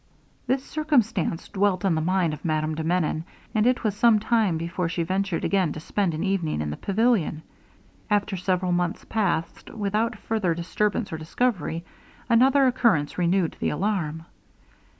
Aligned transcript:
This 0.47 0.63
circumstance 0.65 1.47
dwelt 1.49 1.85
on 1.85 1.93
the 1.93 2.01
mind 2.01 2.33
of 2.33 2.43
Madame 2.43 2.73
de 2.73 2.83
Menon, 2.83 3.23
and 3.53 3.67
it 3.67 3.83
was 3.83 3.95
some 3.95 4.17
time 4.19 4.57
before 4.57 4.89
she 4.89 5.03
ventured 5.03 5.43
again 5.45 5.71
to 5.73 5.79
spend 5.79 6.15
an 6.15 6.23
evening 6.23 6.59
in 6.59 6.71
the 6.71 6.75
pavilion. 6.75 7.43
After 8.09 8.35
several 8.35 8.71
months 8.71 9.05
passed, 9.05 9.69
without 9.69 10.17
further 10.17 10.55
disturbance 10.55 11.13
or 11.13 11.19
discovery, 11.19 11.85
another 12.29 12.65
occurrence 12.65 13.19
renewed 13.19 13.55
the 13.59 13.69
alarm. 13.69 14.25